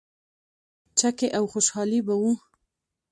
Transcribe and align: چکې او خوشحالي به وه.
چکې 0.99 1.27
او 1.37 1.43
خوشحالي 1.53 1.99
به 2.07 2.15
وه. 2.21 2.33